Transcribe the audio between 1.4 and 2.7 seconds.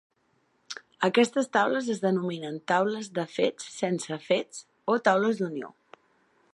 taules es denominen